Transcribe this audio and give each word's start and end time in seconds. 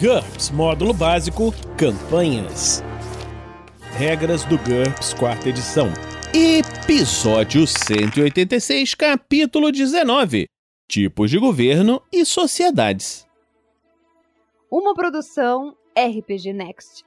GURPS 0.00 0.50
Módulo 0.52 0.94
Básico 0.94 1.52
Campanhas. 1.76 2.84
Regras 3.96 4.44
do 4.44 4.56
GURPS 4.56 5.12
Quarta 5.12 5.48
Edição. 5.48 5.88
Episódio 6.32 7.66
186, 7.66 8.94
capítulo 8.94 9.72
19: 9.72 10.46
Tipos 10.88 11.32
de 11.32 11.38
governo 11.40 12.00
e 12.12 12.24
sociedades. 12.24 13.26
Uma 14.70 14.94
produção 14.94 15.76
RPG 15.96 16.52
Next. 16.52 17.04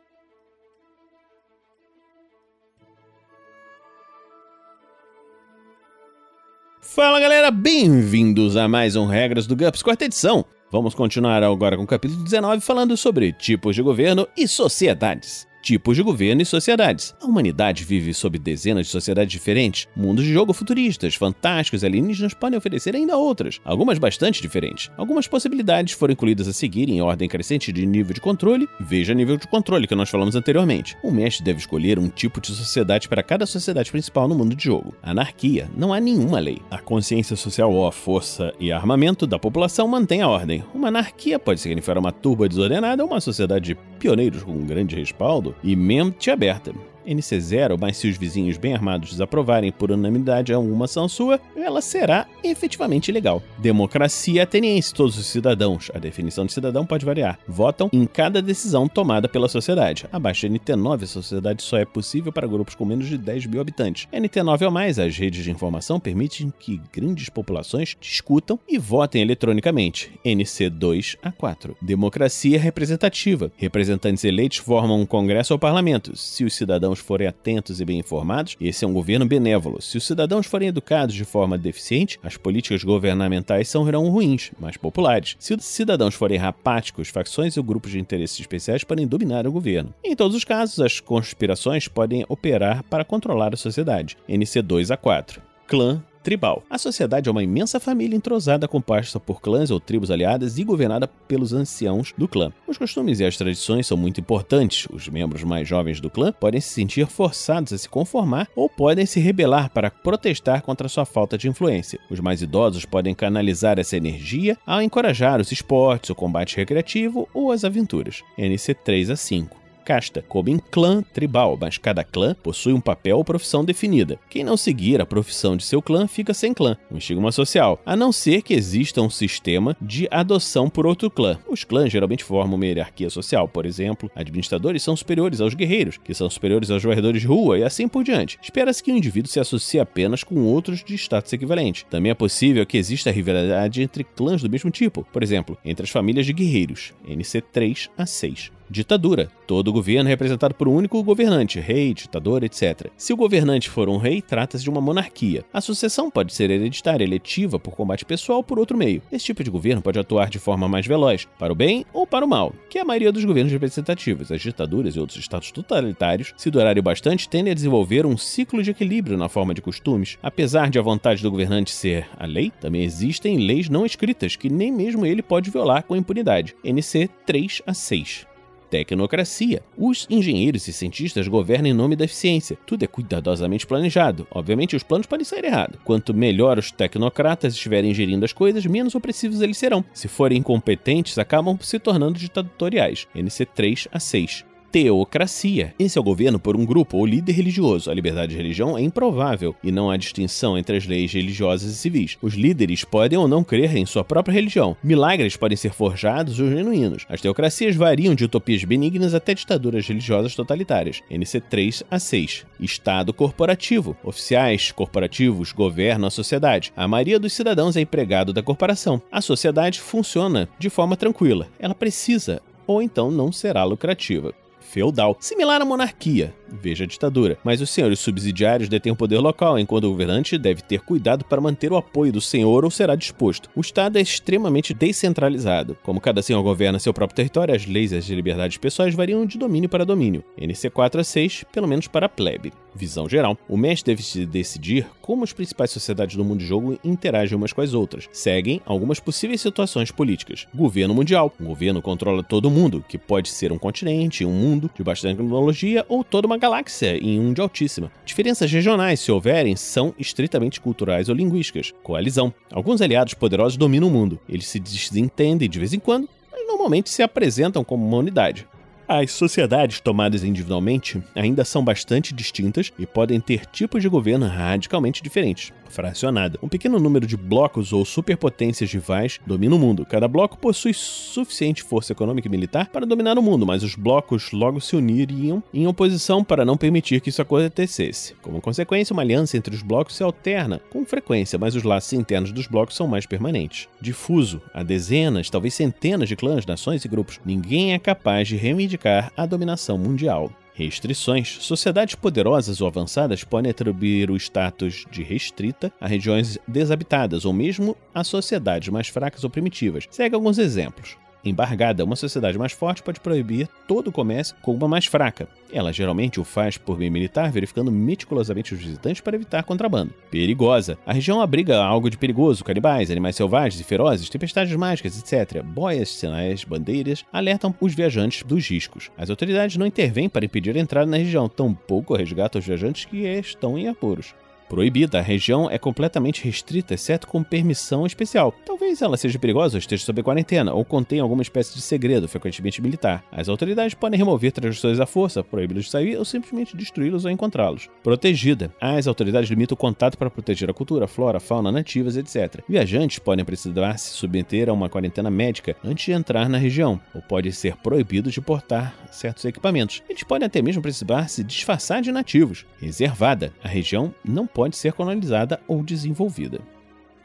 Fala 6.81 7.21
galera, 7.21 7.51
bem-vindos 7.51 8.57
a 8.57 8.67
mais 8.67 8.97
um 8.97 9.05
Regras 9.05 9.47
do 9.47 9.55
GURPS 9.55 9.81
Quarta 9.81 10.03
Edição. 10.03 10.45
Vamos 10.71 10.95
continuar 10.95 11.43
agora 11.43 11.75
com 11.75 11.83
o 11.83 11.87
capítulo 11.87 12.23
19 12.23 12.61
falando 12.61 12.95
sobre 12.95 13.33
tipos 13.33 13.75
de 13.75 13.81
governo 13.81 14.25
e 14.37 14.47
sociedades 14.47 15.50
tipos 15.61 15.95
de 15.95 16.03
governo 16.03 16.41
e 16.41 16.45
sociedades. 16.45 17.15
A 17.21 17.25
humanidade 17.25 17.83
vive 17.83 18.13
sob 18.13 18.37
dezenas 18.37 18.87
de 18.87 18.91
sociedades 18.91 19.31
diferentes. 19.31 19.87
Mundos 19.95 20.25
de 20.25 20.33
jogo 20.33 20.53
futuristas, 20.53 21.15
fantásticos 21.15 21.83
e 21.83 21.85
alienígenas 21.85 22.33
podem 22.33 22.57
oferecer 22.57 22.95
ainda 22.95 23.17
outras, 23.17 23.59
algumas 23.63 23.99
bastante 23.99 24.41
diferentes. 24.41 24.91
Algumas 24.97 25.27
possibilidades 25.27 25.93
foram 25.93 26.13
incluídas 26.13 26.47
a 26.47 26.53
seguir 26.53 26.89
em 26.89 27.01
ordem 27.01 27.29
crescente 27.29 27.71
de 27.71 27.85
nível 27.85 28.13
de 28.13 28.21
controle. 28.21 28.67
Veja 28.79 29.13
nível 29.13 29.37
de 29.37 29.47
controle 29.47 29.87
que 29.87 29.95
nós 29.95 30.09
falamos 30.09 30.35
anteriormente. 30.35 30.97
O 31.03 31.11
mestre 31.11 31.43
deve 31.43 31.59
escolher 31.59 31.99
um 31.99 32.09
tipo 32.09 32.41
de 32.41 32.47
sociedade 32.47 33.07
para 33.07 33.23
cada 33.23 33.45
sociedade 33.45 33.91
principal 33.91 34.27
no 34.27 34.35
mundo 34.35 34.55
de 34.55 34.63
jogo. 34.63 34.95
Anarquia. 35.03 35.69
Não 35.77 35.93
há 35.93 35.99
nenhuma 35.99 36.39
lei. 36.39 36.59
A 36.69 36.79
consciência 36.79 37.35
social 37.35 37.71
ou 37.71 37.87
a 37.87 37.91
força 37.91 38.53
e 38.59 38.71
armamento 38.71 39.27
da 39.27 39.37
população 39.37 39.87
mantém 39.87 40.21
a 40.21 40.27
ordem. 40.27 40.63
Uma 40.73 40.87
anarquia 40.87 41.37
pode 41.37 41.59
significar 41.59 41.97
uma 41.97 42.11
turba 42.11 42.47
desordenada 42.47 43.03
ou 43.03 43.09
uma 43.09 43.21
sociedade 43.21 43.73
de 43.73 43.90
pioneiros 44.01 44.41
com 44.41 44.51
um 44.51 44.65
grande 44.65 44.95
respaldo 44.95 45.55
e 45.63 45.75
mente 45.75 46.31
aberta. 46.31 46.73
NC0, 47.07 47.77
mas 47.79 47.97
se 47.97 48.07
os 48.07 48.17
vizinhos 48.17 48.57
bem 48.57 48.73
armados 48.73 49.11
desaprovarem 49.11 49.71
por 49.71 49.91
unanimidade 49.91 50.53
alguma 50.53 50.85
ação 50.85 51.07
sua, 51.07 51.39
ela 51.55 51.81
será 51.81 52.27
efetivamente 52.43 53.11
legal. 53.11 53.41
Democracia 53.57 54.43
ateniense, 54.43 54.93
todos 54.93 55.17
os 55.17 55.25
cidadãos, 55.25 55.91
a 55.93 55.99
definição 55.99 56.45
de 56.45 56.53
cidadão 56.53 56.85
pode 56.85 57.05
variar, 57.05 57.39
votam 57.47 57.89
em 57.91 58.05
cada 58.05 58.41
decisão 58.41 58.87
tomada 58.87 59.27
pela 59.27 59.47
sociedade. 59.47 60.05
Abaixo 60.11 60.47
de 60.47 60.59
NT9, 60.59 61.03
a 61.03 61.07
sociedade 61.07 61.63
só 61.63 61.77
é 61.77 61.85
possível 61.85 62.31
para 62.31 62.47
grupos 62.47 62.75
com 62.75 62.85
menos 62.85 63.07
de 63.07 63.17
10 63.17 63.45
mil 63.47 63.61
habitantes. 63.61 64.07
NT9 64.13 64.65
ou 64.65 64.71
mais, 64.71 64.99
as 64.99 65.17
redes 65.17 65.43
de 65.43 65.51
informação 65.51 65.99
permitem 65.99 66.51
que 66.59 66.81
grandes 66.91 67.29
populações 67.29 67.95
discutam 67.99 68.59
e 68.67 68.77
votem 68.77 69.21
eletronicamente. 69.21 70.11
NC2 70.25 71.17
a 71.21 71.31
4. 71.31 71.77
Democracia 71.81 72.59
representativa. 72.59 73.51
Representantes 73.57 74.23
eleitos 74.23 74.57
formam 74.57 74.99
um 74.99 75.05
congresso 75.05 75.53
ou 75.53 75.59
parlamento. 75.59 76.15
Se 76.15 76.43
os 76.43 76.53
cidadãos 76.53 76.90
cidadãos 76.91 76.99
forem 76.99 77.27
atentos 77.27 77.79
e 77.79 77.85
bem 77.85 77.99
informados, 77.99 78.55
esse 78.59 78.83
é 78.83 78.87
um 78.87 78.93
governo 78.93 79.25
benévolo. 79.25 79.81
Se 79.81 79.97
os 79.97 80.05
cidadãos 80.05 80.45
forem 80.45 80.67
educados 80.67 81.15
de 81.15 81.23
forma 81.23 81.57
deficiente, 81.57 82.19
as 82.23 82.37
políticas 82.37 82.83
governamentais 82.83 83.69
serão 83.69 84.09
ruins, 84.09 84.51
mas 84.59 84.77
populares. 84.77 85.35
Se 85.39 85.53
os 85.53 85.63
cidadãos 85.63 86.15
forem 86.15 86.37
rapáticos, 86.37 87.09
facções 87.09 87.57
ou 87.57 87.63
grupos 87.63 87.91
de 87.91 87.99
interesses 87.99 88.39
especiais 88.39 88.83
podem 88.83 89.07
dominar 89.07 89.47
o 89.47 89.51
governo. 89.51 89.93
Em 90.03 90.15
todos 90.15 90.35
os 90.35 90.43
casos, 90.43 90.79
as 90.79 90.99
conspirações 90.99 91.87
podem 91.87 92.25
operar 92.27 92.83
para 92.83 93.05
controlar 93.05 93.53
a 93.53 93.57
sociedade. 93.57 94.17
NC 94.27 94.61
2 94.61 94.91
a 94.91 94.97
4. 94.97 95.41
Clã 95.67 96.03
tribal. 96.21 96.63
A 96.69 96.77
sociedade 96.77 97.27
é 97.27 97.31
uma 97.31 97.43
imensa 97.43 97.79
família 97.79 98.15
entrosada 98.15 98.67
composta 98.67 99.19
por 99.19 99.41
clãs 99.41 99.71
ou 99.71 99.79
tribos 99.79 100.11
aliadas 100.11 100.57
e 100.57 100.63
governada 100.63 101.07
pelos 101.07 101.53
anciãos 101.53 102.13
do 102.17 102.27
clã. 102.27 102.51
Os 102.67 102.77
costumes 102.77 103.19
e 103.19 103.25
as 103.25 103.37
tradições 103.37 103.87
são 103.87 103.97
muito 103.97 104.19
importantes. 104.19 104.87
Os 104.91 105.07
membros 105.07 105.43
mais 105.43 105.67
jovens 105.67 105.99
do 105.99 106.09
clã 106.09 106.31
podem 106.31 106.61
se 106.61 106.69
sentir 106.69 107.07
forçados 107.07 107.73
a 107.73 107.77
se 107.77 107.89
conformar 107.89 108.47
ou 108.55 108.69
podem 108.69 109.05
se 109.05 109.19
rebelar 109.19 109.69
para 109.69 109.91
protestar 109.91 110.61
contra 110.61 110.89
sua 110.89 111.05
falta 111.05 111.37
de 111.37 111.47
influência. 111.47 111.99
Os 112.09 112.19
mais 112.19 112.41
idosos 112.41 112.85
podem 112.85 113.13
canalizar 113.13 113.79
essa 113.79 113.97
energia 113.97 114.57
ao 114.65 114.81
encorajar 114.81 115.39
os 115.39 115.51
esportes, 115.51 116.09
o 116.09 116.15
combate 116.15 116.57
recreativo 116.57 117.27
ou 117.33 117.51
as 117.51 117.63
aventuras. 117.63 118.21
NC 118.37 118.73
3 118.73 119.09
a 119.09 119.15
5 119.15 119.60
casta, 119.81 120.23
como 120.27 120.49
em 120.49 120.57
clã 120.57 121.01
tribal, 121.01 121.57
mas 121.59 121.77
cada 121.77 122.03
clã 122.03 122.35
possui 122.41 122.73
um 122.73 122.79
papel 122.79 123.17
ou 123.17 123.25
profissão 123.25 123.65
definida. 123.65 124.19
Quem 124.29 124.43
não 124.43 124.55
seguir 124.55 125.01
a 125.01 125.05
profissão 125.05 125.57
de 125.57 125.63
seu 125.63 125.81
clã 125.81 126.07
fica 126.07 126.33
sem 126.33 126.53
clã, 126.53 126.77
um 126.91 126.97
estigma 126.97 127.31
social, 127.31 127.81
a 127.85 127.95
não 127.95 128.11
ser 128.11 128.41
que 128.41 128.53
exista 128.53 129.01
um 129.01 129.09
sistema 129.09 129.75
de 129.81 130.07
adoção 130.11 130.69
por 130.69 130.85
outro 130.85 131.09
clã. 131.09 131.37
Os 131.49 131.63
clãs 131.63 131.91
geralmente 131.91 132.23
formam 132.23 132.55
uma 132.55 132.65
hierarquia 132.65 133.09
social, 133.09 133.47
por 133.47 133.65
exemplo, 133.65 134.09
administradores 134.15 134.83
são 134.83 134.95
superiores 134.95 135.41
aos 135.41 135.53
guerreiros, 135.53 135.97
que 135.97 136.13
são 136.13 136.29
superiores 136.29 136.69
aos 136.69 136.83
varredores 136.83 137.21
de 137.21 137.27
rua 137.27 137.59
e 137.59 137.63
assim 137.63 137.87
por 137.87 138.03
diante. 138.03 138.39
Espera-se 138.41 138.83
que 138.83 138.91
o 138.91 138.95
indivíduo 138.95 139.31
se 139.31 139.39
associe 139.39 139.79
apenas 139.79 140.23
com 140.23 140.41
outros 140.43 140.83
de 140.83 140.95
status 140.95 141.33
equivalente. 141.33 141.85
Também 141.89 142.11
é 142.11 142.15
possível 142.15 142.65
que 142.65 142.77
exista 142.77 143.11
rivalidade 143.11 143.81
entre 143.81 144.03
clãs 144.03 144.41
do 144.41 144.49
mesmo 144.49 144.69
tipo, 144.69 145.05
por 145.11 145.23
exemplo, 145.23 145.57
entre 145.65 145.83
as 145.83 145.89
famílias 145.89 146.25
de 146.25 146.33
guerreiros, 146.33 146.93
NC 147.07 147.41
3 147.41 147.89
a 147.97 148.05
6. 148.05 148.51
Ditadura. 148.71 149.29
Todo 149.45 149.73
governo 149.73 150.07
é 150.07 150.11
representado 150.13 150.55
por 150.55 150.65
um 150.65 150.73
único 150.73 151.03
governante, 151.03 151.59
rei, 151.59 151.93
ditador, 151.93 152.41
etc. 152.41 152.89
Se 152.95 153.11
o 153.11 153.17
governante 153.17 153.69
for 153.69 153.89
um 153.89 153.97
rei, 153.97 154.21
trata-se 154.21 154.63
de 154.63 154.69
uma 154.69 154.79
monarquia. 154.79 155.43
A 155.51 155.59
sucessão 155.59 156.09
pode 156.09 156.33
ser 156.33 156.49
hereditária, 156.49 157.03
eletiva, 157.03 157.59
por 157.59 157.75
combate 157.75 158.05
pessoal 158.05 158.37
ou 158.37 158.43
por 158.45 158.57
outro 158.57 158.77
meio. 158.77 159.01
Esse 159.11 159.25
tipo 159.25 159.43
de 159.43 159.49
governo 159.49 159.81
pode 159.81 159.99
atuar 159.99 160.29
de 160.29 160.39
forma 160.39 160.69
mais 160.69 160.87
veloz, 160.87 161.27
para 161.37 161.51
o 161.51 161.55
bem 161.55 161.85
ou 161.91 162.07
para 162.07 162.23
o 162.23 162.29
mal, 162.29 162.53
que 162.69 162.77
é 162.77 162.81
a 162.81 162.85
maioria 162.85 163.11
dos 163.11 163.25
governos 163.25 163.51
representativos. 163.51 164.31
As 164.31 164.39
ditaduras 164.39 164.95
e 164.95 165.01
outros 165.01 165.19
estados 165.19 165.51
totalitários, 165.51 166.33
se 166.37 166.49
durarem 166.49 166.81
bastante, 166.81 167.27
tendem 167.27 167.51
a 167.51 167.55
desenvolver 167.55 168.05
um 168.05 168.15
ciclo 168.15 168.63
de 168.63 168.71
equilíbrio 168.71 169.17
na 169.17 169.27
forma 169.27 169.53
de 169.53 169.61
costumes. 169.61 170.17
Apesar 170.23 170.69
de 170.69 170.79
a 170.79 170.81
vontade 170.81 171.21
do 171.21 171.29
governante 171.29 171.71
ser 171.71 172.07
a 172.17 172.25
lei, 172.25 172.53
também 172.61 172.85
existem 172.85 173.37
leis 173.37 173.67
não 173.67 173.85
escritas 173.85 174.37
que 174.37 174.49
nem 174.49 174.71
mesmo 174.71 175.05
ele 175.05 175.21
pode 175.21 175.51
violar 175.51 175.83
com 175.83 175.93
impunidade. 175.93 176.55
NC 176.63 177.09
3 177.25 177.63
a 177.67 177.73
6 177.73 178.30
tecnocracia. 178.71 179.61
Os 179.77 180.07
engenheiros 180.09 180.65
e 180.67 180.73
cientistas 180.73 181.27
governam 181.27 181.69
em 181.69 181.73
nome 181.73 181.97
da 181.97 182.05
eficiência. 182.05 182.57
Tudo 182.65 182.83
é 182.83 182.87
cuidadosamente 182.87 183.67
planejado. 183.67 184.25
Obviamente, 184.31 184.75
os 184.75 184.83
planos 184.83 185.05
podem 185.05 185.25
sair 185.25 185.43
errado. 185.43 185.77
Quanto 185.83 186.13
melhor 186.13 186.57
os 186.57 186.71
tecnocratas 186.71 187.53
estiverem 187.53 187.93
gerindo 187.93 188.23
as 188.23 188.31
coisas, 188.31 188.65
menos 188.65 188.95
opressivos 188.95 189.41
eles 189.41 189.57
serão. 189.57 189.83
Se 189.93 190.07
forem 190.07 190.39
incompetentes, 190.39 191.19
acabam 191.19 191.57
se 191.61 191.77
tornando 191.77 192.17
ditatoriais. 192.17 193.07
NC 193.13 193.45
3 193.45 193.87
a 193.91 193.99
6 193.99 194.50
teocracia. 194.71 195.73
Esse 195.77 195.97
é 195.97 196.01
o 196.01 196.03
governo 196.03 196.39
por 196.39 196.55
um 196.55 196.65
grupo 196.65 196.97
ou 196.97 197.05
líder 197.05 197.33
religioso. 197.33 197.91
A 197.91 197.93
liberdade 197.93 198.31
de 198.31 198.37
religião 198.37 198.77
é 198.77 198.81
improvável 198.81 199.53
e 199.61 199.71
não 199.71 199.91
há 199.91 199.97
distinção 199.97 200.57
entre 200.57 200.77
as 200.77 200.87
leis 200.87 201.11
religiosas 201.11 201.71
e 201.71 201.75
civis. 201.75 202.17
Os 202.21 202.35
líderes 202.35 202.85
podem 202.85 203.19
ou 203.19 203.27
não 203.27 203.43
crer 203.43 203.75
em 203.75 203.85
sua 203.85 204.03
própria 204.03 204.33
religião. 204.33 204.77
Milagres 204.81 205.35
podem 205.35 205.57
ser 205.57 205.73
forjados 205.73 206.39
ou 206.39 206.49
genuínos. 206.49 207.05
As 207.09 207.19
teocracias 207.19 207.75
variam 207.75 208.15
de 208.15 208.23
utopias 208.23 208.63
benignas 208.63 209.13
até 209.13 209.33
ditaduras 209.33 209.85
religiosas 209.85 210.35
totalitárias. 210.35 211.01
NC 211.09 211.41
3 211.41 211.83
a 211.91 211.99
6. 211.99 212.45
Estado 212.59 213.13
corporativo. 213.13 213.97
Oficiais 214.03 214.71
corporativos 214.71 215.51
governam 215.51 216.07
a 216.07 216.11
sociedade. 216.11 216.71
A 216.77 216.87
maioria 216.87 217.19
dos 217.19 217.33
cidadãos 217.33 217.75
é 217.75 217.81
empregado 217.81 218.31
da 218.31 218.41
corporação. 218.41 219.01
A 219.11 219.19
sociedade 219.19 219.81
funciona 219.81 220.47
de 220.57 220.69
forma 220.69 220.95
tranquila. 220.95 221.47
Ela 221.59 221.75
precisa 221.75 222.41
ou 222.65 222.81
então 222.81 223.11
não 223.11 223.31
será 223.31 223.65
lucrativa 223.65 224.33
feudal, 224.61 225.17
similar 225.19 225.61
à 225.61 225.65
monarquia, 225.65 226.33
veja 226.47 226.83
a 226.83 226.87
ditadura. 226.87 227.37
Mas 227.43 227.61
os 227.61 227.69
senhores 227.69 227.99
subsidiários 227.99 228.69
detêm 228.69 228.91
o 228.91 228.95
poder 228.95 229.19
local, 229.19 229.59
enquanto 229.59 229.85
o 229.85 229.89
governante 229.89 230.37
deve 230.37 230.61
ter 230.61 230.81
cuidado 230.81 231.25
para 231.25 231.41
manter 231.41 231.71
o 231.71 231.77
apoio 231.77 232.11
do 232.11 232.21
senhor 232.21 232.63
ou 232.63 232.71
será 232.71 232.95
disposto. 232.95 233.49
O 233.55 233.61
Estado 233.61 233.97
é 233.97 234.01
extremamente 234.01 234.73
descentralizado. 234.73 235.77
Como 235.83 236.01
cada 236.01 236.21
senhor 236.21 236.41
governa 236.43 236.79
seu 236.79 236.93
próprio 236.93 237.15
território, 237.15 237.55
as 237.55 237.65
leis 237.65 237.91
e 237.91 237.97
as 237.97 238.05
liberdades 238.05 238.57
pessoais 238.57 238.95
variam 238.95 239.25
de 239.25 239.37
domínio 239.37 239.69
para 239.69 239.85
domínio. 239.85 240.23
NC 240.37 240.69
4 240.69 241.01
a 241.01 241.03
6, 241.03 241.45
pelo 241.51 241.67
menos 241.67 241.87
para 241.87 242.05
a 242.05 242.09
plebe. 242.09 242.53
Visão 242.73 243.07
geral. 243.07 243.37
O 243.47 243.57
mestre 243.57 243.93
deve 243.93 244.25
decidir 244.25 244.87
como 245.01 245.23
as 245.23 245.33
principais 245.33 245.71
sociedades 245.71 246.15
do 246.15 246.23
mundo 246.23 246.39
de 246.39 246.45
jogo 246.45 246.79
interagem 246.83 247.37
umas 247.37 247.53
com 247.53 247.61
as 247.61 247.73
outras. 247.73 248.07
Seguem 248.11 248.61
algumas 248.65 248.99
possíveis 248.99 249.41
situações 249.41 249.91
políticas. 249.91 250.47
Governo 250.53 250.93
mundial. 250.93 251.33
O 251.39 251.45
governo 251.45 251.81
controla 251.81 252.23
todo 252.23 252.45
o 252.45 252.51
mundo, 252.51 252.83
que 252.87 252.97
pode 252.97 253.29
ser 253.29 253.51
um 253.51 253.57
continente, 253.57 254.25
um 254.25 254.31
mundo 254.31 254.69
de 254.73 254.83
bastante 254.83 255.17
tecnologia 255.17 255.85
ou 255.89 256.03
toda 256.03 256.27
uma 256.27 256.37
galáxia 256.37 256.97
em 256.97 257.19
um 257.19 257.33
de 257.33 257.41
altíssima. 257.41 257.91
Diferenças 258.05 258.51
regionais, 258.51 258.99
se 258.99 259.11
houverem, 259.11 259.55
são 259.55 259.93
estritamente 259.99 260.61
culturais 260.61 261.09
ou 261.09 261.15
linguísticas. 261.15 261.73
Coalizão. 261.83 262.33
Alguns 262.51 262.81
aliados 262.81 263.13
poderosos 263.13 263.57
dominam 263.57 263.87
o 263.87 263.91
mundo. 263.91 264.19
Eles 264.27 264.47
se 264.47 264.59
desentendem 264.59 265.49
de 265.49 265.59
vez 265.59 265.73
em 265.73 265.79
quando, 265.79 266.07
mas 266.31 266.47
normalmente 266.47 266.89
se 266.89 267.03
apresentam 267.03 267.63
como 267.63 267.85
uma 267.85 267.97
unidade. 267.97 268.47
As 268.93 269.13
sociedades 269.13 269.79
tomadas 269.79 270.21
individualmente 270.21 271.01
ainda 271.15 271.45
são 271.45 271.63
bastante 271.63 272.13
distintas 272.13 272.73
e 272.77 272.85
podem 272.85 273.21
ter 273.21 273.45
tipos 273.45 273.81
de 273.81 273.87
governo 273.87 274.27
radicalmente 274.27 275.01
diferentes. 275.01 275.53
fracionada. 275.71 276.37
Um 276.43 276.49
pequeno 276.49 276.77
número 276.77 277.07
de 277.07 277.15
blocos 277.15 277.71
ou 277.71 277.85
superpotências 277.85 278.69
rivais 278.73 279.21
domina 279.25 279.55
o 279.55 279.57
mundo. 279.57 279.85
Cada 279.85 280.05
bloco 280.05 280.37
possui 280.37 280.73
suficiente 280.73 281.63
força 281.63 281.93
econômica 281.93 282.27
e 282.27 282.31
militar 282.31 282.67
para 282.67 282.85
dominar 282.85 283.17
o 283.17 283.21
mundo, 283.21 283.45
mas 283.45 283.63
os 283.63 283.73
blocos 283.73 284.33
logo 284.33 284.59
se 284.59 284.75
uniriam 284.75 285.41
em 285.53 285.65
oposição 285.65 286.25
para 286.25 286.43
não 286.43 286.57
permitir 286.57 286.99
que 286.99 287.07
isso 287.07 287.21
acontecesse. 287.21 288.13
Como 288.21 288.41
consequência, 288.41 288.91
uma 288.91 289.01
aliança 289.01 289.37
entre 289.37 289.55
os 289.55 289.61
blocos 289.61 289.95
se 289.95 290.03
alterna 290.03 290.59
com 290.69 290.85
frequência, 290.85 291.39
mas 291.39 291.55
os 291.55 291.63
laços 291.63 291.93
internos 291.93 292.33
dos 292.33 292.47
blocos 292.47 292.75
são 292.75 292.85
mais 292.85 293.05
permanentes. 293.05 293.69
Difuso, 293.79 294.41
há 294.53 294.63
dezenas, 294.63 295.29
talvez 295.29 295.53
centenas 295.53 296.09
de 296.09 296.17
clãs, 296.17 296.45
nações 296.45 296.83
e 296.83 296.89
grupos. 296.89 297.21
Ninguém 297.25 297.73
é 297.73 297.79
capaz 297.79 298.27
de 298.27 298.35
reivindicar 298.35 298.80
a 299.15 299.25
dominação 299.25 299.77
mundial. 299.77 300.31
Restrições. 300.53 301.37
Sociedades 301.41 301.95
poderosas 301.95 302.61
ou 302.61 302.67
avançadas 302.67 303.23
podem 303.23 303.51
atribuir 303.51 304.11
o 304.11 304.17
status 304.17 304.85
de 304.91 305.01
restrita 305.01 305.71
a 305.79 305.87
regiões 305.87 306.37
desabitadas 306.47 307.25
ou 307.25 307.33
mesmo 307.33 307.75
a 307.93 308.03
sociedades 308.03 308.69
mais 308.69 308.87
fracas 308.87 309.23
ou 309.23 309.29
primitivas. 309.29 309.87
Segue 309.89 310.13
alguns 310.13 310.37
exemplos. 310.37 310.97
Embargada, 311.23 311.83
uma 311.83 311.95
sociedade 311.95 312.37
mais 312.37 312.51
forte 312.51 312.81
pode 312.81 312.99
proibir 312.99 313.47
todo 313.67 313.87
o 313.87 313.91
comércio 313.91 314.35
com 314.41 314.53
uma 314.53 314.67
mais 314.67 314.85
fraca. 314.85 315.27
Ela 315.53 315.71
geralmente 315.71 316.19
o 316.19 316.23
faz 316.23 316.57
por 316.57 316.77
meio 316.77 316.91
militar, 316.91 317.31
verificando 317.31 317.71
meticulosamente 317.71 318.53
os 318.53 318.59
visitantes 318.59 319.01
para 319.01 319.15
evitar 319.15 319.43
contrabando. 319.43 319.93
Perigosa. 320.09 320.77
A 320.85 320.93
região 320.93 321.21
abriga 321.21 321.61
algo 321.61 321.89
de 321.89 321.97
perigoso, 321.97 322.43
canibais, 322.43 322.89
animais 322.89 323.15
selvagens 323.15 323.59
e 323.59 323.63
ferozes, 323.63 324.09
tempestades 324.09 324.55
mágicas, 324.55 324.97
etc. 324.97 325.43
Boias, 325.43 325.89
sinais, 325.89 326.43
bandeiras 326.43 327.05
alertam 327.11 327.53
os 327.59 327.75
viajantes 327.75 328.23
dos 328.23 328.47
riscos. 328.47 328.89
As 328.97 329.09
autoridades 329.09 329.57
não 329.57 329.65
intervêm 329.65 330.09
para 330.09 330.25
impedir 330.25 330.55
a 330.55 330.59
entrada 330.59 330.89
na 330.89 330.97
região, 330.97 331.27
tampouco 331.27 331.95
resgatam 331.95 332.39
os 332.39 332.45
viajantes 332.45 332.85
que 332.85 332.97
estão 332.97 333.57
em 333.57 333.67
apuros 333.67 334.13
proibida. 334.51 334.99
A 334.99 335.01
região 335.01 335.49
é 335.49 335.57
completamente 335.57 336.25
restrita, 336.25 336.73
exceto 336.73 337.07
com 337.07 337.23
permissão 337.23 337.85
especial. 337.85 338.35
Talvez 338.45 338.81
ela 338.81 338.97
seja 338.97 339.17
perigosa 339.17 339.55
ou 339.55 339.59
esteja 339.59 339.85
sob 339.85 340.03
quarentena, 340.03 340.53
ou 340.53 340.65
contenha 340.65 341.01
alguma 341.01 341.21
espécie 341.21 341.55
de 341.55 341.61
segredo, 341.61 342.05
frequentemente 342.05 342.61
militar. 342.61 343.01
As 343.09 343.29
autoridades 343.29 343.73
podem 343.73 343.97
remover 343.97 344.33
trajetórias 344.33 344.81
à 344.81 344.85
força, 344.85 345.23
proibi-los 345.23 345.63
de 345.65 345.71
sair 345.71 345.95
ou 345.95 346.03
simplesmente 346.03 346.57
destruí-los 346.57 347.05
ou 347.05 347.11
encontrá-los. 347.11 347.69
Protegida. 347.81 348.53
As 348.59 348.87
autoridades 348.87 349.29
limitam 349.29 349.53
o 349.55 349.57
contato 349.57 349.97
para 349.97 350.09
proteger 350.09 350.49
a 350.49 350.53
cultura, 350.53 350.85
flora, 350.85 351.21
fauna 351.21 351.49
nativas, 351.49 351.95
etc. 351.95 352.43
Viajantes 352.49 352.99
podem 352.99 353.23
precisar 353.23 353.77
se 353.77 353.91
submeter 353.91 354.49
a 354.49 354.53
uma 354.53 354.67
quarentena 354.67 355.09
médica 355.09 355.55
antes 355.63 355.85
de 355.85 355.93
entrar 355.93 356.27
na 356.27 356.37
região, 356.37 356.77
ou 356.93 357.01
podem 357.01 357.31
ser 357.31 357.55
proibidos 357.55 358.11
de 358.11 358.19
portar 358.19 358.75
certos 358.91 359.23
equipamentos. 359.23 359.81
Eles 359.87 360.03
podem 360.03 360.25
até 360.25 360.41
mesmo 360.41 360.61
precisar 360.61 361.07
se 361.07 361.23
disfarçar 361.23 361.81
de 361.81 361.89
nativos. 361.89 362.45
Reservada. 362.59 363.31
A 363.41 363.47
região 363.47 363.95
não 364.03 364.27
pode 364.27 364.40
pode 364.41 364.57
ser 364.57 364.73
colonizada 364.73 365.39
ou 365.47 365.61
desenvolvida. 365.61 366.41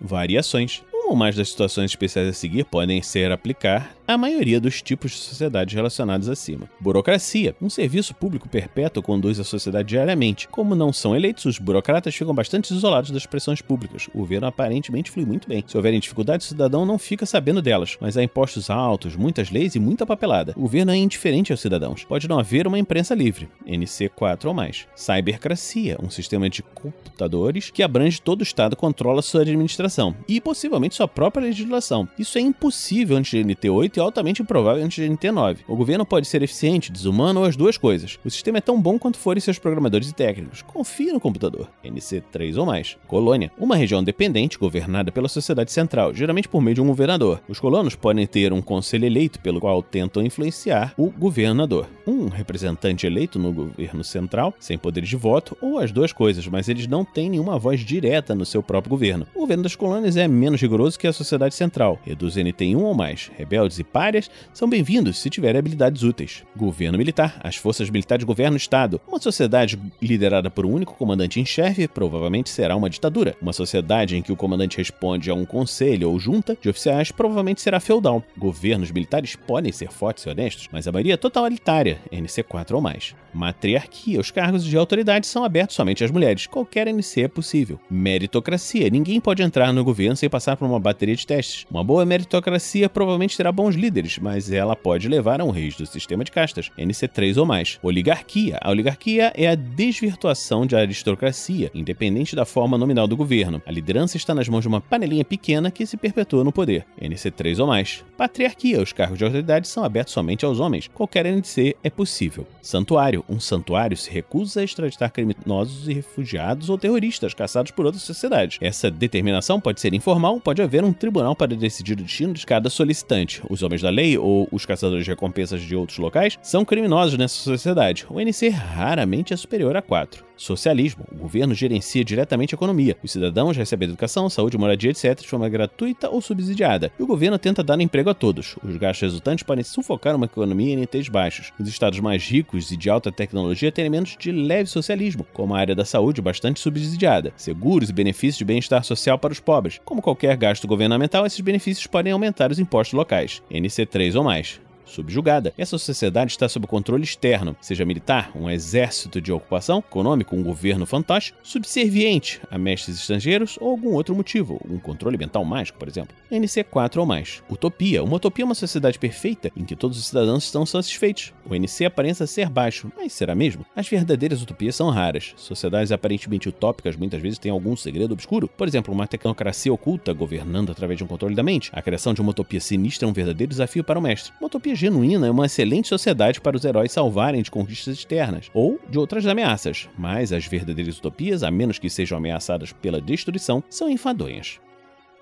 Variações. 0.01 0.83
Uma 0.91 1.11
ou 1.11 1.17
mais 1.17 1.37
das 1.37 1.51
situações 1.51 1.91
especiais 1.91 2.27
a 2.29 2.33
seguir 2.33 2.65
podem 2.65 3.03
ser 3.03 3.31
aplicar 3.31 3.95
a 4.07 4.17
maioria 4.17 4.61
dos 4.61 4.81
tipos 4.81 5.11
de 5.11 5.19
sociedades 5.19 5.75
relacionados 5.75 6.29
acima. 6.29 6.71
Burocracia. 6.79 7.57
Um 7.61 7.69
serviço 7.69 8.15
público 8.15 8.49
perpétuo 8.49 9.03
conduz 9.03 9.41
a 9.41 9.45
sociedade 9.45 9.89
diariamente. 9.89 10.47
Como 10.49 10.77
não 10.77 10.93
são 10.93 11.17
eleitos, 11.17 11.45
os 11.45 11.59
burocratas 11.59 12.15
ficam 12.15 12.35
bastante 12.35 12.73
isolados 12.73 13.11
das 13.11 13.27
pressões 13.27 13.61
públicas. 13.61 14.09
O 14.15 14.19
governo 14.19 14.47
aparentemente 14.47 15.11
flui 15.11 15.27
muito 15.27 15.49
bem. 15.49 15.65
Se 15.67 15.77
houverem 15.77 15.99
dificuldades, 15.99 16.47
o 16.47 16.49
cidadão 16.51 16.87
não 16.87 16.99
fica 16.99 17.27
sabendo 17.27 17.61
delas, 17.61 17.97
mas 18.01 18.17
há 18.17 18.23
impostos 18.23 18.71
altos, 18.71 19.17
muitas 19.17 19.51
leis 19.51 19.75
e 19.75 19.81
muita 19.81 20.07
papelada. 20.07 20.53
O 20.57 20.61
governo 20.61 20.93
é 20.93 20.97
indiferente 20.97 21.53
aos 21.53 21.61
cidadãos. 21.61 22.05
Pode 22.05 22.29
não 22.29 22.39
haver 22.39 22.67
uma 22.67 22.79
imprensa 22.79 23.15
livre, 23.15 23.49
NC4 23.67 24.45
ou 24.45 24.55
mais. 24.55 24.87
Cybercracia. 24.95 25.97
Um 26.01 26.11
sistema 26.11 26.49
de 26.49 26.63
computadores 26.63 27.71
que 27.71 27.83
abrange 27.83 28.21
todo 28.21 28.41
o 28.41 28.45
Estado 28.45 28.77
controla 28.77 29.23
sua 29.23 29.41
administração 29.41 30.15
e 30.29 30.41
possivelmente 30.41 30.95
sua 30.95 31.09
própria 31.09 31.45
legislação. 31.45 32.09
Isso 32.17 32.39
é 32.39 32.41
impossível 32.41 33.17
antes 33.17 33.31
de 33.31 33.45
NT8 33.45 33.96
e 33.97 34.01
altamente 34.01 34.43
improvável 34.43 34.85
antes 34.85 35.03
de 35.03 35.11
NT9. 35.11 35.59
O 35.67 35.77
governo 35.77 36.05
pode 36.05 36.27
ser 36.27 36.43
eficiente, 36.43 36.93
desumano 36.93 37.41
ou 37.41 37.47
as 37.47 37.57
duas 37.57 37.77
coisas. 37.77 38.19
O 38.25 38.31
sistema 38.31 38.59
é 38.59 38.61
tão 38.61 38.81
bom 38.81 38.99
quanto 38.99 39.19
forem 39.19 39.41
seus 39.41 39.59
programadores 39.59 40.11
e 40.11 40.15
técnicos. 40.15 40.63
Confie 40.63 41.13
no 41.13 41.21
computador. 41.21 41.69
NC3 41.85 42.57
ou 42.59 42.67
mais. 42.67 42.97
Colônia. 43.07 43.51
Uma 43.59 43.77
região 43.77 44.03
dependente 44.03 44.59
governada 44.59 45.11
pela 45.11 45.29
sociedade 45.29 45.73
central, 45.73 46.15
geralmente 46.15 46.49
por 46.49 46.61
meio 46.61 46.75
de 46.75 46.81
um 46.81 46.87
governador. 46.87 47.41
Os 47.49 47.61
colonos 47.61 47.95
podem 47.95 48.27
ter 48.27 48.53
um 48.53 48.63
conselho 48.63 49.07
eleito 49.07 49.41
pelo 49.41 49.61
qual 49.61 49.83
tentam 49.83 50.25
influenciar 50.25 50.95
o 50.97 51.11
governador. 51.11 51.89
Um 52.07 52.29
representante 52.29 53.07
eleito 53.07 53.39
no 53.39 53.53
governo 53.53 54.05
central, 54.05 54.55
sem 54.59 54.79
poderes 54.79 55.09
de 55.09 55.17
voto, 55.17 55.57
ou 55.61 55.79
as 55.79 55.91
duas 55.91 56.13
coisas, 56.13 56.47
mas 56.47 56.69
eles 56.69 56.87
não 56.87 57.05
têm 57.05 57.31
nenhuma 57.31 57.59
voz 57.59 57.81
direta 57.81 58.35
no 58.35 58.45
seu 58.45 58.63
próprio 58.63 58.91
governo. 58.91 59.27
O 59.35 59.41
governo 59.41 59.63
das 59.63 59.77
colônias 59.77 60.17
é 60.17 60.29
menos 60.29 60.61
rigoroso 60.61 60.99
que 60.99 61.07
a 61.07 61.13
sociedade 61.13 61.55
central. 61.55 61.99
Reduz 62.05 62.37
NT 62.37 62.65
em 62.65 62.77
1 62.77 62.83
ou 62.83 62.95
mais. 62.95 63.31
Rebeldes 63.37 63.79
e 63.79 63.85
párias 63.87 64.31
são 64.53 64.69
bem-vindos 64.69 65.19
se 65.19 65.31
tiverem 65.31 65.59
habilidades 65.59 66.03
úteis. 66.03 66.43
Governo 66.57 66.99
militar. 66.99 67.41
As 67.43 67.57
forças 67.57 67.89
militares 67.89 68.25
governam 68.25 68.55
o 68.55 68.57
Estado. 68.57 69.01
Uma 69.07 69.21
sociedade 69.21 69.79
liderada 70.03 70.51
por 70.51 70.67
um 70.67 70.73
único 70.73 70.95
comandante 70.95 71.41
em 71.41 71.47
chefe 71.47 71.89
provavelmente 71.89 72.51
será 72.51 72.77
uma 72.77 72.91
ditadura. 72.91 73.37
Uma 73.41 73.53
sociedade 73.53 74.17
em 74.17 74.23
que 74.23 74.33
o 74.33 74.37
comandante 74.37 74.77
responde 74.77 75.31
a 75.31 75.35
um 75.35 75.45
conselho 75.45 76.11
ou 76.11 76.19
junta 76.19 76.57
de 76.61 76.69
oficiais 76.69 77.11
provavelmente 77.11 77.61
será 77.61 77.81
feudal. 77.81 78.23
Governos 78.37 78.91
militares 78.91 79.37
podem 79.37 79.73
ser 79.73 79.91
fortes 79.91 80.25
e 80.25 80.29
honestos, 80.29 80.69
mas 80.73 80.87
a 80.89 80.93
maioria 80.93 81.15
é 81.15 81.17
totalitária, 81.17 81.99
NC4 82.13 82.73
ou 82.73 82.81
mais. 82.81 83.15
Matriarquia. 83.33 84.19
Os 84.19 84.31
cargos 84.31 84.65
de 84.65 84.77
autoridade 84.77 85.27
são 85.27 85.45
abertos 85.45 85.77
somente 85.77 86.03
às 86.03 86.11
mulheres. 86.11 86.47
Qualquer 86.47 86.89
NC 86.89 87.23
é 87.23 87.29
possível. 87.29 87.79
Meritocracia. 87.91 88.89
Ninguém 88.89 89.21
pode 89.21 89.43
entrar 89.43 89.73
no 89.73 89.85
governo 89.85 90.17
sem 90.17 90.29
passar 90.29 90.57
por 90.57 90.67
uma 90.67 90.81
bateria 90.81 91.15
de 91.15 91.27
testes. 91.27 91.67
Uma 91.71 91.85
boa 91.85 92.05
meritocracia 92.05 92.89
provavelmente 92.89 93.37
terá 93.37 93.53
bons 93.53 93.76
líderes, 93.77 94.19
mas 94.19 94.51
ela 94.51 94.75
pode 94.75 95.09
levar 95.09 95.41
a 95.41 95.45
um 95.45 95.51
reis 95.51 95.77
do 95.77 95.87
sistema 95.87 96.25
de 96.25 96.33
castas, 96.33 96.71
NC3 96.79 97.37
ou 97.37 97.47
mais. 97.47 97.79
Oligarquia. 97.83 98.59
A 98.61 98.71
oligarquia 98.71 99.33
é 99.37 99.47
a 99.47 99.55
desvirtuação 99.55 100.67
de 100.67 100.75
aristocracia, 100.75 101.71
independente 101.75 102.35
da 102.35 102.45
forma 102.45 102.79
nominal 102.79 103.07
do 103.07 103.17
governo. 103.17 103.63
A 103.67 103.73
liderança 103.73 104.17
está 104.17 104.35
nas 104.35 104.49
mãos 104.49 104.63
de 104.63 104.69
uma 104.69 104.81
panelinha 104.81 105.25
pequena 105.25 105.71
que 105.71 105.87
se 105.87 105.97
perpetua 105.97 106.43
no 106.43 106.53
poder, 106.53 106.87
NC3 107.01 107.61
ou 107.61 107.67
mais. 107.67 108.05
Patriarquia. 108.17 108.83
Os 108.83 108.93
cargos 108.93 109.19
de 109.19 109.25
autoridade 109.25 109.69
são 109.69 109.85
abertos 109.85 110.15
somente 110.15 110.45
aos 110.45 110.61
homens. 110.61 110.89
Qualquer 110.89 111.27
NC 111.27 111.77
é 111.83 111.91
possível. 111.91 112.47
Santuário. 112.63 113.25
Um 113.29 113.39
santuário 113.39 113.97
se 113.97 114.11
recusa 114.11 114.61
a 114.61 114.65
extraditar 114.65 115.13
criminosos 115.13 115.89
e 115.89 115.93
refugiados 115.93 116.71
ou 116.71 116.79
terroristas 116.79 117.35
caçados 117.35 117.71
por 117.71 117.87
outras 117.87 118.03
sociedades. 118.03 118.59
Essa 118.61 118.91
determinação 118.91 119.61
pode 119.61 119.81
ser 119.81 119.95
informal, 119.95 120.41
pode 120.41 120.63
haver 120.63 120.85
um 120.85 120.93
tribunal 120.93 121.37
para 121.37 121.55
decidir 121.57 121.95
o 121.95 122.03
destino 122.03 122.33
de 122.33 122.47
cada 122.47 122.71
solicitante. 122.71 123.43
Os 123.49 123.63
homens 123.67 123.83
da 123.83 123.91
lei 123.91 124.17
ou 124.17 124.49
os 124.51 124.65
caçadores 124.65 125.05
de 125.05 125.11
recompensas 125.11 125.61
de 125.61 125.77
outros 125.77 125.99
locais 125.99 126.39
são 126.43 126.65
criminosos 126.65 127.19
nessa 127.19 127.37
sociedade. 127.37 128.07
O 128.09 128.21
NC 128.21 128.49
raramente 128.49 129.35
é 129.35 129.37
superior 129.37 129.77
a 129.77 129.83
4. 129.83 130.27
Socialismo. 130.37 131.05
O 131.11 131.17
governo 131.17 131.55
gerencia 131.55 132.05
diretamente 132.05 132.55
a 132.55 132.57
economia. 132.57 132.97
Os 133.03 133.11
cidadãos 133.11 133.57
recebem 133.57 133.89
educação, 133.89 134.29
saúde, 134.29 134.59
moradia, 134.59 134.91
etc. 134.91 135.19
de 135.19 135.29
forma 135.29 135.49
gratuita 135.49 136.11
ou 136.11 136.21
subsidiada. 136.21 136.93
E 136.99 137.03
o 137.03 137.07
governo 137.07 137.39
tenta 137.39 137.65
dar 137.65 137.81
emprego 137.81 138.11
a 138.11 138.15
todos. 138.15 138.57
Os 138.63 138.77
gastos 138.77 139.03
resultantes 139.03 139.43
podem 139.43 139.65
sufocar 139.65 140.15
uma 140.15 140.27
economia 140.27 140.75
em 140.75 140.77
NTs 140.77 141.09
baixos. 141.09 141.53
Os 141.59 141.69
estados 141.69 142.01
mais 142.01 142.23
ricos 142.29 142.71
e 142.71 142.77
de 142.77 142.91
alta 142.91 143.11
tecnologia 143.11 143.73
têm 143.73 143.83
elementos 143.83 144.17
de 144.19 144.31
leve 144.31 144.69
socialismo, 144.69 145.27
como 145.33 145.55
a 145.55 145.59
área 145.59 145.75
da 145.75 145.85
saúde 145.87 146.21
bastante 146.21 146.61
subsidiada, 146.61 147.33
seguros 147.37 147.89
e 147.89 147.93
benefícios 147.93 148.37
de 148.37 148.45
bem-estar 148.45 148.85
social 148.85 149.19
para 149.19 149.33
os 149.33 149.41
pobres. 149.41 149.81
Como 149.85 150.03
qualquer 150.03 150.37
gasto 150.37 150.69
governamental, 150.69 151.25
esses 151.25 151.41
benefícios 151.41 151.87
podem 151.87 152.13
aumentar 152.13 152.51
os 152.51 152.59
impostos 152.59 152.93
locais, 152.93 153.43
NC3 153.61 154.17
ou 154.17 154.25
mais 154.25 154.61
subjugada. 154.87 155.53
Essa 155.59 155.77
sociedade 155.77 156.31
está 156.31 156.49
sob 156.49 156.67
controle 156.67 157.05
externo, 157.05 157.57
seja 157.61 157.85
militar, 157.85 158.31
um 158.35 158.49
exército 158.49 159.21
de 159.21 159.33
ocupação, 159.33 159.81
econômico, 159.81 160.35
um 160.35 160.43
governo 160.43 160.87
fantástico, 160.87 161.39
subserviente 161.43 162.41
a 162.51 162.57
mestres 162.57 162.99
estrangeiros 163.01 163.59
ou 163.61 163.71
algum 163.71 163.93
outro 163.93 164.15
motivo, 164.15 164.61
um 164.69 164.79
controle 164.79 165.19
mental 165.19 165.45
mágico, 165.45 165.79
por 165.79 165.89
exemplo. 165.89 166.17
NC4 166.31 166.99
ou 166.99 167.07
mais. 167.07 167.43
Utopia. 167.51 168.03
Uma 168.03 168.17
utopia 168.17 168.45
é 168.45 168.47
uma 168.47 168.55
sociedade 168.55 168.99
perfeita 168.99 169.51
em 169.57 169.65
que 169.65 169.77
todos 169.77 169.99
os 169.99 170.07
cidadãos 170.07 170.45
estão 170.45 170.65
satisfeitos. 170.65 171.33
O 171.49 171.55
NC 171.55 171.87
aparenta 171.87 172.27
ser 172.27 172.49
baixo, 172.49 172.91
mas 172.97 173.13
será 173.13 173.35
mesmo? 173.35 173.67
As 173.75 173.89
verdadeiras 173.89 174.43
utopias 174.43 174.77
são 174.77 174.91
raras. 174.91 175.35
Sociedades 175.37 175.93
aparentemente 175.93 176.49
utópicas 176.49 176.97
muitas 176.97 177.21
vezes 177.21 177.39
têm 177.39 177.51
algum 177.51 177.77
segredo 177.77 178.13
obscuro. 178.13 178.49
Por 178.49 178.69
exemplo, 178.69 178.95
uma 178.95 179.07
tecnocracia 179.07 179.73
oculta 179.73 180.13
governando 180.13 180.71
através 180.71 180.99
de 180.99 181.05
um 181.05 181.07
controle 181.07 181.35
da 181.35 181.43
mente. 181.43 181.71
A 181.73 181.83
criação 181.83 182.15
de 182.15 182.21
uma 182.21 182.31
utopia 182.31 182.61
sinistra 182.61 183.07
é 183.07 183.11
um 183.11 183.13
verdadeiro 183.13 183.51
desafio 183.51 183.83
para 183.83 183.99
o 183.99 184.03
mestre. 184.03 184.33
Uma 184.41 184.47
utopia 184.47 184.76
genuína 184.77 185.27
é 185.27 185.31
uma 185.31 185.47
excelente 185.47 185.89
sociedade 185.89 186.41
para 186.41 186.57
os 186.57 186.65
heróis 186.65 186.93
salvarem 186.93 187.43
de 187.43 187.51
conquistas 187.51 187.99
externas 187.99 188.51
ou 188.55 188.79
de 188.89 188.99
outras 188.99 189.27
ameaças, 189.27 189.89
mas 189.99 190.33
as 190.33 190.47
verdadeiras 190.47 190.99
utopias, 190.99 191.43
a 191.43 191.51
menos 191.51 191.79
que 191.79 191.91
sejam 191.91 192.19
ameaçadas 192.19 192.73
pela 192.73 193.01
destruição, 193.01 193.63
são 193.69 193.91
enfadonhas. 193.91 194.61